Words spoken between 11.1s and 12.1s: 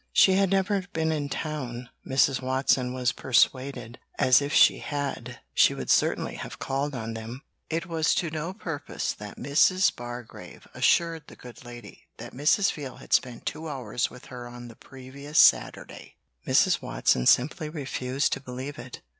the good lady